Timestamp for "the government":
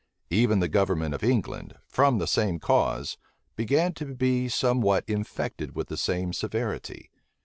0.61-1.13